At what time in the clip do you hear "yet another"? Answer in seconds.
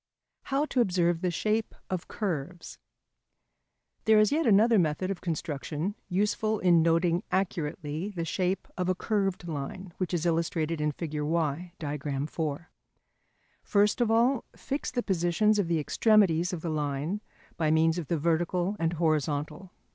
4.31-4.79